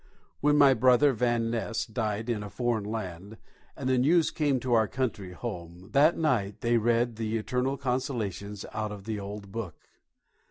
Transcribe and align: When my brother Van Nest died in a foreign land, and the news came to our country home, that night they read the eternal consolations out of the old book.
When 0.39 0.57
my 0.57 0.73
brother 0.73 1.13
Van 1.13 1.51
Nest 1.51 1.93
died 1.93 2.27
in 2.27 2.41
a 2.41 2.49
foreign 2.49 2.85
land, 2.85 3.37
and 3.77 3.87
the 3.87 3.99
news 3.99 4.31
came 4.31 4.59
to 4.61 4.73
our 4.73 4.87
country 4.87 5.33
home, 5.33 5.89
that 5.91 6.17
night 6.17 6.61
they 6.61 6.77
read 6.79 7.17
the 7.17 7.37
eternal 7.37 7.77
consolations 7.77 8.65
out 8.73 8.91
of 8.91 9.03
the 9.03 9.19
old 9.19 9.51
book. 9.51 9.75